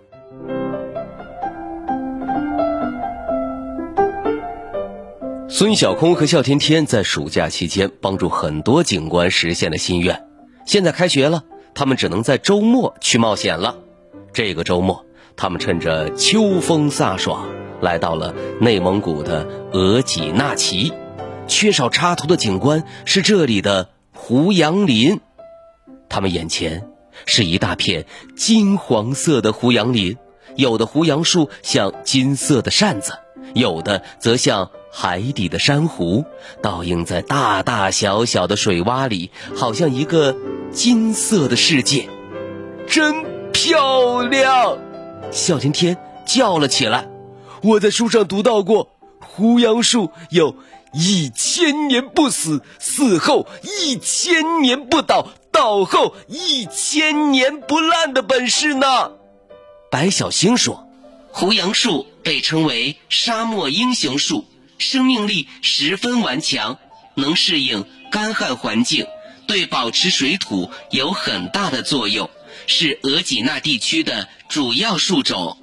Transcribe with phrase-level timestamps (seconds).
[5.47, 10.25] 孙小空和笑天天在暑假期间帮助很多警官实现了心愿。
[10.65, 11.43] 现在开学了，
[11.75, 13.77] 他们只能在周末去冒险了。
[14.33, 17.47] 这个周末，他们趁着秋风飒爽，
[17.81, 20.91] 来到了内蒙古的额济纳旗。
[21.45, 25.19] 缺少插头的警官是这里的胡杨林。
[26.09, 26.88] 他们眼前
[27.25, 30.17] 是一大片金黄色的胡杨林，
[30.55, 33.13] 有的胡杨树像金色的扇子，
[33.53, 34.69] 有的则像。
[34.91, 36.25] 海底的珊瑚
[36.63, 40.35] 倒映在大大小小的水洼里，好像一个
[40.71, 42.09] 金色的世界，
[42.87, 44.79] 真漂亮！
[45.29, 47.07] 小天天叫了起来
[47.61, 50.55] ：“我在书上读到过，胡杨树有
[50.91, 55.27] 一千年不死，死后一千年不倒，
[55.59, 59.11] 倒后一千年不烂的本事呢。”
[59.91, 60.87] 白小星说
[61.33, 64.45] ：“胡杨树被称为沙漠英雄树。”
[64.79, 66.77] 生命力十分顽强，
[67.15, 69.05] 能适应干旱环境，
[69.45, 72.29] 对保持水土有很大的作用，
[72.65, 75.57] 是额济纳地区的主要树种。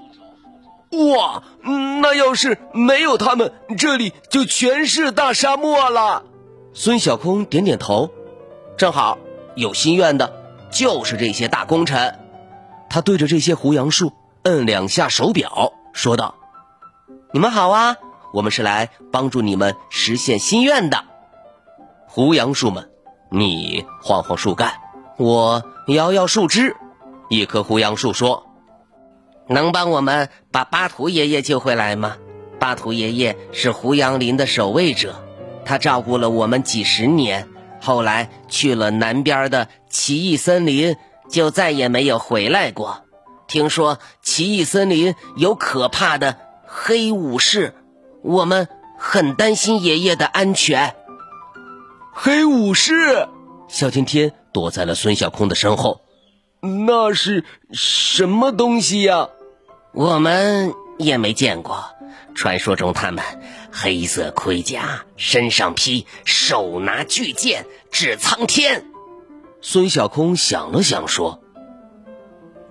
[0.90, 1.42] 哇，
[2.02, 6.22] 那要是没有它们，这里就全是大沙漠了。
[6.74, 8.10] 孙小空点点头，
[8.76, 9.16] 正好
[9.56, 10.32] 有心愿的
[10.70, 12.20] 就是这些大功臣。
[12.88, 14.12] 他对着这些胡杨树
[14.44, 16.36] 摁两下手表，说道
[17.34, 17.96] ：“你们好啊。”
[18.32, 21.04] 我们是来帮助你们实现心愿的，
[22.06, 22.90] 胡杨树们，
[23.30, 24.74] 你晃晃树干，
[25.16, 26.76] 我摇摇树枝。
[27.30, 28.46] 一棵胡杨树说
[29.48, 32.16] ：“能帮我们把巴图爷爷救回来吗？
[32.58, 35.24] 巴图爷爷是胡杨林的守卫者，
[35.64, 37.48] 他照顾了我们几十年，
[37.86, 40.96] 后来去了南边的奇异森林，
[41.30, 43.04] 就再也没有回来过。
[43.46, 46.36] 听说奇异森林有可怕的
[46.66, 47.74] 黑武士。”
[48.22, 48.66] 我们
[48.98, 50.96] 很担心爷爷的安全。
[52.12, 53.28] 黑武士，
[53.68, 56.00] 小天天躲在了孙小空的身后。
[56.60, 59.28] 那是什么东西呀？
[59.92, 61.84] 我们也没见过。
[62.34, 63.24] 传说中，他们
[63.78, 68.86] 黑色盔甲，身上披，手拿巨剑，指苍天。
[69.60, 71.42] 孙小空想了想，说：“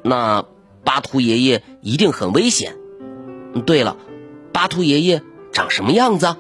[0.04, 0.44] 那
[0.84, 2.76] 巴图爷爷一定很危险。
[3.68, 3.98] 对了，
[4.52, 5.22] 巴图爷爷。”
[5.54, 6.36] 长什么样子？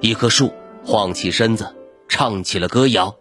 [0.00, 0.54] 一棵树
[0.84, 1.76] 晃起身子，
[2.08, 3.16] 唱起了歌谣：“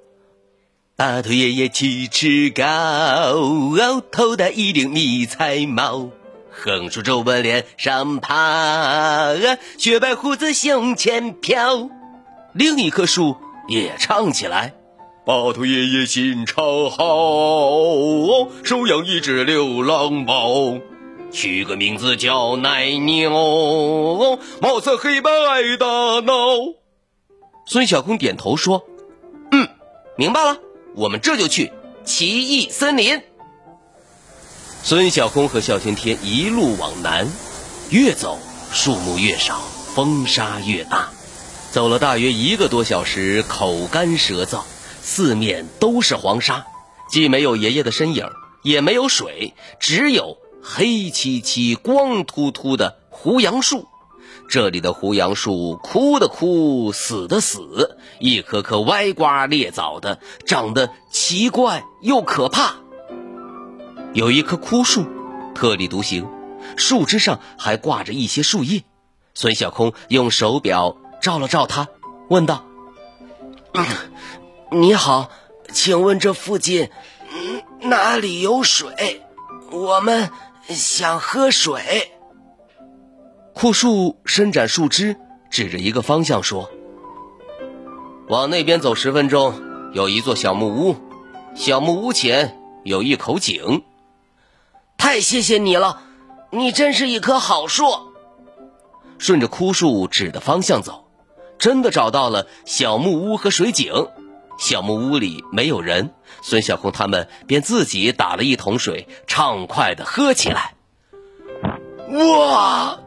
[0.96, 2.64] 巴图爷爷七尺高，
[4.12, 6.12] 头戴一顶迷彩帽，
[6.60, 9.36] 横竖皱纹脸上爬，
[9.78, 11.90] 雪白胡子胸前飘。”
[12.54, 13.38] 另一棵树
[13.68, 14.74] 也唱起来
[15.24, 20.80] ：“巴图爷爷心肠好，收养一只流浪猫。”
[21.32, 25.86] 取个名字叫奶牛，毛色黑白爱打
[26.22, 26.34] 闹。
[27.66, 28.84] 孙小空点头说
[29.52, 29.68] ：“嗯，
[30.16, 30.58] 明白了，
[30.96, 31.72] 我们这就去
[32.04, 33.22] 奇异森林。”
[34.84, 37.28] 孙小空和笑天天一路往南，
[37.90, 38.40] 越走
[38.72, 39.62] 树木越少，
[39.94, 41.10] 风沙越大。
[41.72, 44.62] 走了大约一个多小时，口干舌燥，
[45.02, 46.66] 四面都是黄沙，
[47.10, 48.30] 既没有爷爷的身影，
[48.64, 50.38] 也没有水，只有。
[50.70, 53.88] 黑漆漆、光秃秃的胡杨树，
[54.50, 62.76] 这里的胡杨树枯的枯，死的死，一棵棵歪瓜裂枣的，长得奇怪又可怕。
[64.18, 65.06] 有一棵枯树，
[65.54, 66.28] 特立独行，
[66.76, 68.82] 树枝上还挂着一些树叶。
[69.36, 71.88] 孙小空用手表照了照它，
[72.28, 72.66] 问道
[74.74, 75.30] ：“你好，
[75.72, 76.90] 请问这附近
[77.82, 79.22] 哪里有水？
[79.72, 80.32] 我们……”
[80.68, 82.12] 想喝水。
[83.54, 85.16] 枯树伸展树枝，
[85.52, 86.72] 指着一个方向说
[88.30, 89.54] ：“往那边走十分钟，
[89.94, 90.96] 有一座小木屋，
[91.54, 93.84] 小木屋前有一口井。”
[94.98, 96.02] 太谢谢你了，
[96.52, 97.86] 你真是一棵好树。
[99.20, 101.08] 顺着枯树指的方向走，
[101.58, 104.10] 真的找到了小木屋和水井。
[104.60, 110.74] 小木屋里没有人，孙小空他们便自己打了一桶水，畅快的喝起来。
[112.10, 113.00] 哇，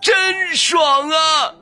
[0.00, 1.54] 真爽啊！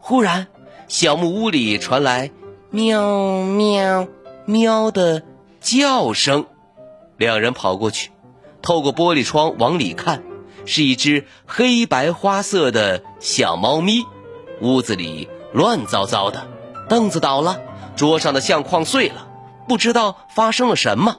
[0.00, 0.46] 忽然，
[0.88, 2.30] 小木屋里传来
[2.70, 4.08] 喵喵
[4.46, 5.22] 喵的
[5.60, 6.46] 叫声，
[7.18, 8.10] 两人跑过去，
[8.62, 10.22] 透过玻璃窗往里看，
[10.64, 14.04] 是一只黑白花色的小猫咪。
[14.60, 16.46] 屋子里乱糟糟的，
[16.88, 17.60] 凳子倒了。
[17.94, 19.28] 桌上的相框碎了，
[19.68, 21.18] 不知道发生了什么。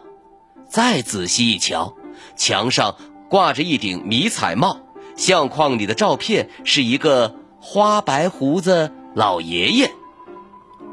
[0.68, 1.94] 再仔细一瞧，
[2.36, 2.96] 墙上
[3.30, 4.80] 挂着一顶迷彩帽，
[5.16, 9.92] 相框里的照片是一个花白胡子老爷爷。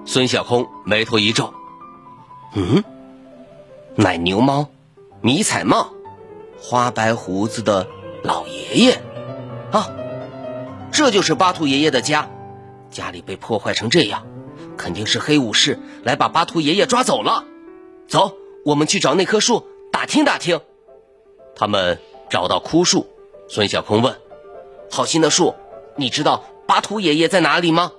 [0.05, 1.55] 孙小空眉头一皱
[2.55, 2.85] ：“嗯，
[3.95, 4.67] 奶牛猫，
[5.23, 5.93] 迷彩帽，
[6.61, 7.89] 花白胡子的
[8.23, 9.03] 老爷爷，
[9.73, 9.91] 啊，
[10.93, 12.31] 这就是巴图爷爷的家，
[12.91, 14.27] 家里被破坏成这样。”
[14.77, 17.45] 肯定是黑武士来把巴图爷爷抓走了。
[18.09, 18.35] 走，
[18.65, 20.63] 我们去找那棵树打听打听。
[21.55, 23.07] 他们找到枯树，
[23.47, 24.17] 孙小空问
[24.91, 25.55] ：“好心的树，
[25.97, 27.93] 你知道巴图爷爷在哪里吗？”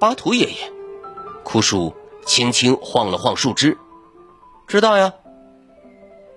[0.00, 0.72] 巴图爷爷，
[1.44, 1.94] 枯树
[2.26, 3.78] 轻轻晃了晃树枝
[4.66, 5.12] ：“知道呀。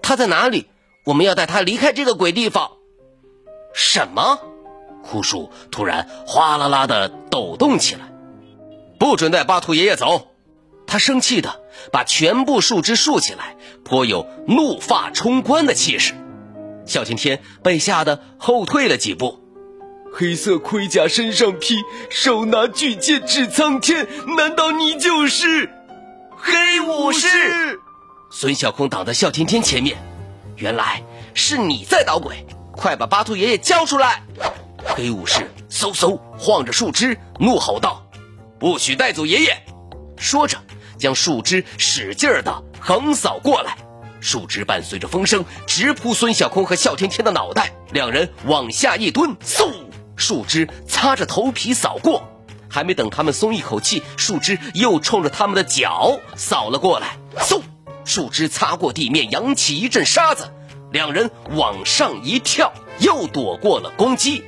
[0.04, 0.68] 他在哪里？
[1.08, 2.72] 我们要带他离开这个鬼地方。”
[3.74, 4.40] 什么？
[5.04, 8.02] 枯树突然哗啦啦的抖动起来。
[9.00, 10.28] 不准带巴图爷爷走！
[10.86, 11.62] 他生气的
[11.92, 16.14] 把全部树枝竖起来，颇有怒发冲冠的气势。
[16.86, 19.40] 小天天被吓得后退了几步。
[20.14, 21.76] 黑色盔甲身上披，
[22.10, 24.08] 手拿巨剑指苍天，
[24.38, 25.70] 难道你就是
[26.38, 27.28] 黑武士？
[28.32, 29.98] 孙小空挡在笑天天前面，
[30.58, 32.46] 原来是你在捣鬼！
[32.72, 34.24] 快把巴图爷爷交出来！
[34.86, 38.04] 黑武士嗖嗖晃着树枝，怒吼道。
[38.60, 39.64] 不许带走爷爷！
[40.18, 40.58] 说着，
[40.98, 43.78] 将树枝使劲儿的横扫过来，
[44.20, 47.72] 树枝伴随着风声直扑孙小空和笑天天的脑袋。
[47.92, 49.72] 两人往下一蹲，嗖，
[50.16, 52.24] 树枝擦着头皮扫过。
[52.70, 57.62] 还没等他们松一口气，树枝又冲着他们的脚扫了过来，嗖，
[58.08, 60.52] 树枝擦过地面，扬起一阵沙子。
[60.92, 64.44] 两人往上一跳，又躲过了攻击。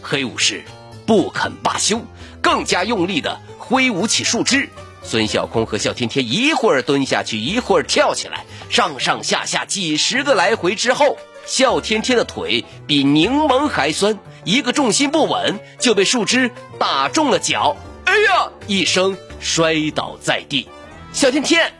[0.00, 0.62] 黑武士
[1.06, 2.00] 不肯罢休。
[2.42, 4.68] 更加用力地挥舞起树枝，
[5.04, 16.50] 孙小空和笑天天一会儿蹲下去，一会儿跳起来，上上下下几十个来回之后，笑天天的腿比柠檬还酸，一个重心不稳就被树枝
[16.80, 20.68] 打中了脚，哎呀一声摔倒在地。
[21.12, 21.72] 笑天天，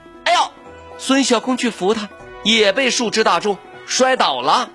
[1.04, 2.08] 孙小空去扶他，
[2.44, 4.70] 也被树枝打中，摔倒了。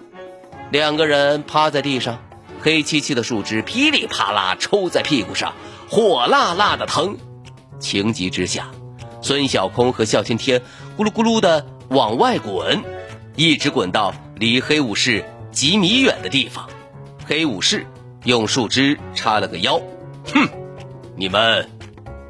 [0.71, 2.19] 两个人趴在地上，
[2.59, 5.53] 黑漆漆的树枝噼里啪啦抽在屁股上。
[5.89, 7.17] 火辣辣的疼，
[7.79, 8.69] 情急之下，
[9.21, 10.61] 孙小空和笑天天
[10.97, 12.83] 咕噜咕噜的往外滚，
[13.37, 16.67] 一直滚到离黑武士几米远的地方。
[17.25, 17.87] 黑武士
[18.25, 19.79] 用树枝插了个腰，
[20.33, 20.49] 哼，
[21.15, 21.69] 你们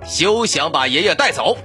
[0.05, 1.57] 休想把爷爷带走！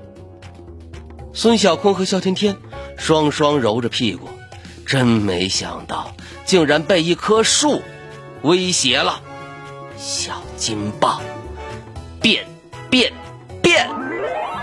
[1.34, 2.56] 孙小空和肖天天
[2.96, 4.29] 双双揉着屁股，
[4.87, 6.14] 真没想到，
[6.44, 7.82] 竟然被一棵树
[8.43, 9.20] 威胁了。
[9.96, 11.20] 小金棒。
[12.20, 12.44] 变，
[12.89, 13.12] 变，
[13.60, 13.91] 变！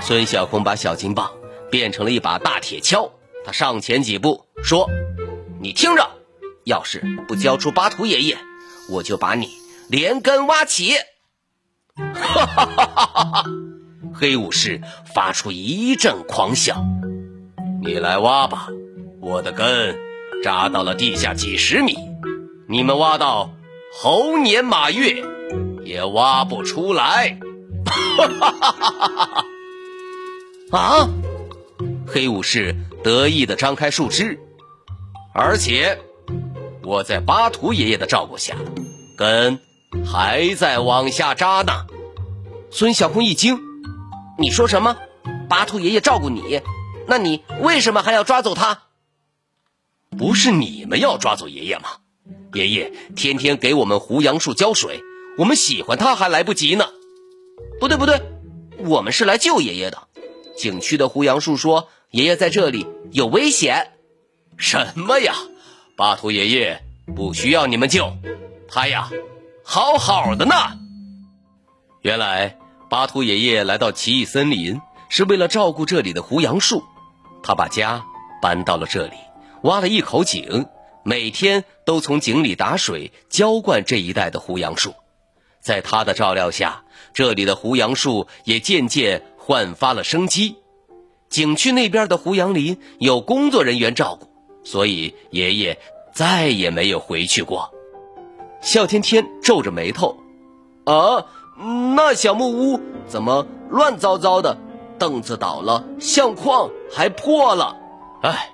[0.01, 1.29] 孙小空把小金棒
[1.69, 3.11] 变成了一把大铁锹，
[3.45, 4.89] 他上前几步说
[5.59, 6.09] ：“你听着，
[6.63, 8.37] 要是不交出巴图爷爷，
[8.89, 9.49] 我就把你
[9.89, 10.93] 连根挖起！”
[12.15, 13.43] 哈哈哈哈哈哈！
[14.13, 14.81] 黑武士
[15.13, 16.83] 发出一阵狂笑
[17.83, 18.67] ：“你来挖吧，
[19.21, 19.97] 我的根
[20.43, 21.97] 扎到了地下几十米，
[22.67, 23.51] 你们挖到
[23.93, 25.23] 猴年马月
[25.83, 27.37] 也挖不出来。”
[27.85, 29.45] 哈哈哈哈
[30.71, 30.77] 哈！
[30.77, 31.09] 啊！
[32.05, 34.39] 黑武士得意的张开树枝，
[35.33, 35.99] 而且
[36.83, 38.55] 我在巴图爷爷的照顾下，
[39.17, 39.59] 根
[40.05, 41.85] 还在往下扎呢。
[42.71, 43.59] 孙小空一惊
[44.39, 44.97] ：“你说什么？
[45.49, 46.61] 巴图爷爷照顾你？
[47.07, 48.83] 那你为什么还要抓走他？
[50.17, 51.89] 不是你们要抓走爷爷吗？
[52.53, 55.01] 爷爷天天给我们胡杨树浇水，
[55.37, 56.85] 我们喜欢他还来不及呢。”
[57.81, 58.21] 不对不对，
[58.77, 60.07] 我们是来救爷爷的。
[60.55, 63.91] 景区的胡杨树说：“爷爷在这里有危险。”
[64.57, 65.35] 什么呀？
[65.97, 66.81] 巴图爷爷
[67.13, 68.13] 不需要你们救，
[68.69, 69.09] 他呀，
[69.63, 70.55] 好好的呢。
[72.01, 72.57] 原来
[72.89, 76.83] 巴图爷爷来到奇异森林是为了照顾这里的胡杨树，
[77.43, 78.03] 他把家
[78.41, 79.13] 搬到了这里，
[79.61, 80.65] 挖了一口井，
[81.03, 84.95] 每天都从井里打水浇灌这一带的胡杨树。
[85.61, 90.55] 在他的照料下，这里的胡杨树也渐渐焕发了生机。
[91.29, 94.27] 景区那边的胡杨林有工作人员照顾，
[94.63, 95.77] 所以爷爷
[96.11, 97.71] 再也没有回去过。
[98.61, 100.17] 笑天天皱着眉头
[100.85, 101.27] ：“啊，
[101.95, 104.57] 那小木屋怎么乱糟糟的？
[104.97, 107.77] 凳子倒了，相框还破了。
[108.21, 108.49] 哎，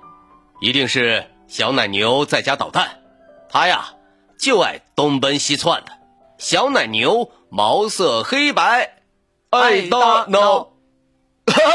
[0.62, 3.00] 一定是小奶牛在家捣蛋。
[3.50, 3.90] 它呀，
[4.38, 5.92] 就爱东奔西窜的。
[6.38, 8.98] 小奶牛毛色黑白，
[9.50, 10.70] 爱打闹。
[11.46, 11.72] 哈哈，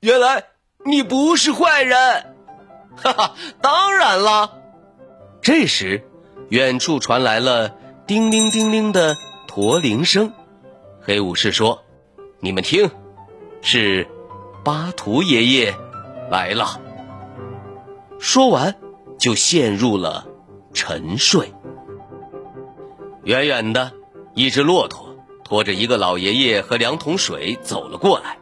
[0.00, 0.44] 原来
[0.84, 2.34] 你不是坏人。
[2.96, 4.50] 哈哈，当然啦。
[5.42, 6.04] 这时。”
[6.50, 7.74] 远处传来了
[8.06, 9.16] 叮铃叮铃的
[9.46, 10.32] 驼铃声，
[11.08, 11.82] 黑武士说
[12.38, 12.90] ：“你们听，
[13.62, 14.06] 是
[14.62, 15.74] 巴图爷爷
[16.30, 16.78] 来了。”
[18.20, 18.76] 说完，
[19.18, 20.26] 就陷入了
[20.74, 21.50] 沉睡。
[23.24, 23.90] 远远的，
[24.34, 28.36] 一只骆驼拖着一个老爷爷和两桶水走了过来。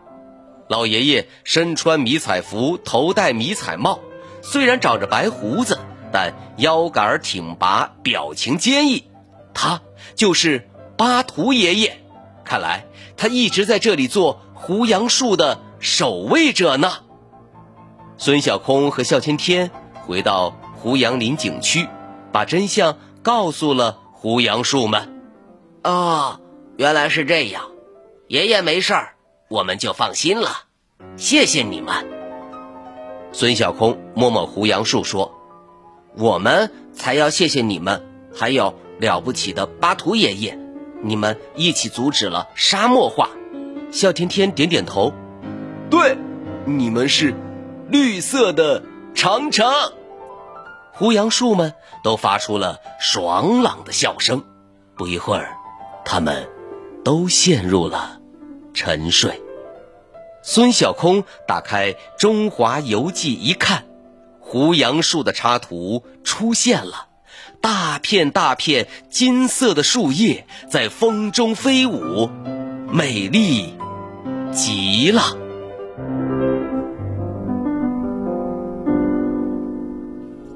[0.68, 4.00] 老爷爷身穿迷彩服，头戴迷彩帽，
[4.42, 5.78] 虽然长着白胡子。
[6.12, 9.08] 但腰杆挺拔，表情坚毅，
[9.54, 9.80] 他
[10.16, 12.02] 就是巴图爷爷。
[12.46, 12.86] 看来
[13.16, 16.92] 他一直在这里做胡杨树的守卫者呢。
[18.16, 19.70] 孙小空和笑天天
[20.06, 21.86] 回到胡杨林景区，
[22.32, 25.20] 把真相告诉了胡杨树们。
[25.82, 26.40] 哦，
[26.76, 27.64] 原来是这样，
[28.28, 29.16] 爷爷没事儿，
[29.48, 30.48] 我们就放心了。
[31.16, 32.06] 谢谢你们。
[33.32, 35.32] 孙小空摸摸胡杨树说。
[36.18, 38.02] 我们才要谢谢你们，
[38.34, 40.58] 还有了不起的巴图爷爷，
[41.02, 43.30] 你们一起阻止了沙漠化。
[43.92, 45.12] 笑天天点点头，
[45.88, 46.18] 对，
[46.64, 47.34] 你们是
[47.88, 48.82] 绿色的
[49.14, 49.66] 长城。
[50.92, 54.44] 胡杨树们都发出了爽朗的笑声。
[54.96, 55.56] 不一会儿，
[56.04, 56.48] 他们
[57.04, 58.20] 都陷入了
[58.74, 59.42] 沉睡。
[60.42, 63.84] 孙小空打开《中华游记》一看。
[64.40, 67.05] 胡杨树的插图出现了，
[67.60, 72.28] 大片大片金色的树叶在风中飞舞，
[72.90, 73.74] 美丽
[74.52, 75.22] 极了。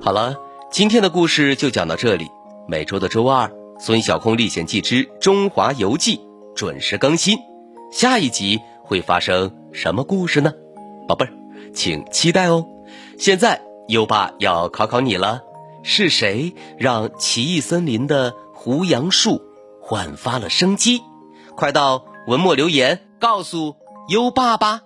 [0.01, 0.37] 好了，
[0.71, 2.29] 今天的故事就讲到这里。
[2.69, 6.17] 每周的周二，《孙小空历险记之中华游记》
[6.55, 7.39] 准时更新。
[7.93, 10.53] 下一集会发生什么故事呢？
[11.09, 11.33] 宝贝儿，
[11.75, 12.67] 请期待哦。
[13.19, 13.61] 现在。
[13.89, 15.43] 优爸要考考你了，
[15.83, 19.41] 是谁让奇异森林的胡杨树
[19.81, 21.01] 焕发了生机？
[21.57, 23.77] 快到文末留言告诉
[24.09, 24.83] 优爸吧。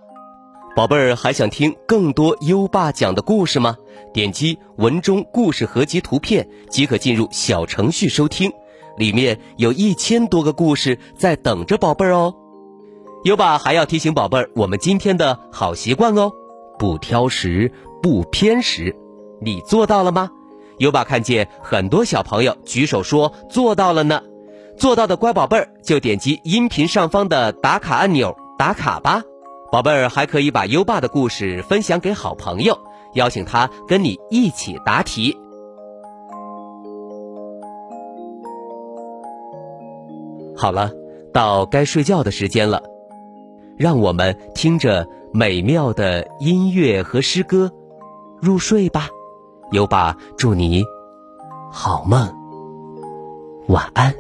[0.77, 3.77] 宝贝儿，还想听更多优爸讲的故事吗？
[4.13, 8.53] 点击文中故事合集图片即可进入小程序收听，
[8.97, 12.35] 里面有一千多个故事在等着宝贝儿哦。
[13.25, 16.33] 优爸还要提醒宝贝儿，我们今天的好习惯哦，
[16.79, 17.73] 不挑食。
[18.03, 18.95] 不偏食，
[19.41, 20.31] 你做到了吗？
[20.79, 24.23] 优爸看见很多小朋友举手说做到了呢。
[24.77, 29.23] 做到的乖宝贝儿就点击音频上方的打卡按钮打卡吧。
[29.71, 32.79] 宝贝儿还可以把优爸的故事分享给好朋友，
[33.15, 35.37] 邀请他跟你一起答题。
[40.57, 40.93] 好了，
[41.33, 42.83] 到该睡觉的时间了，
[43.77, 47.73] 让我们听着美妙的音乐和诗歌。
[48.41, 49.09] 入睡吧，
[49.75, 50.85] 优爸祝你
[51.73, 52.33] 好梦，
[53.67, 54.15] 晚安。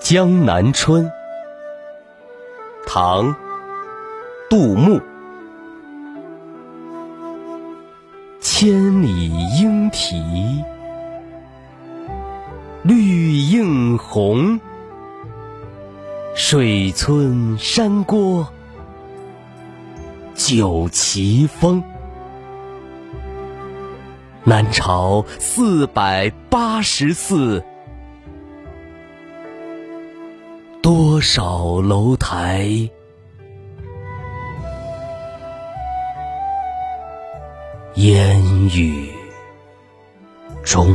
[0.00, 1.08] 江南春，
[2.84, 3.32] 唐，
[4.50, 5.00] 杜牧。
[8.58, 10.16] 千里莺啼
[12.84, 14.58] 绿映红，
[16.34, 18.48] 水村山郭
[20.34, 21.82] 酒旗风。
[24.42, 27.62] 南朝四百八十寺，
[30.80, 32.88] 多少楼台。
[37.96, 39.10] 烟雨
[40.62, 40.94] 中。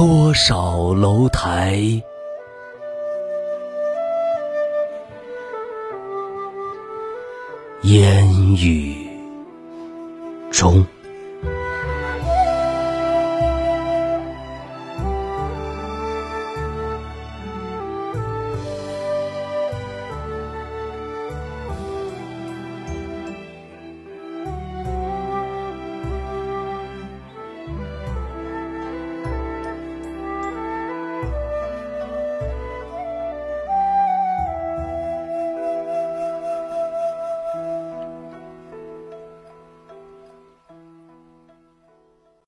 [0.00, 1.78] 多少楼台
[7.82, 8.26] 烟
[8.56, 8.96] 雨
[10.50, 10.82] 中。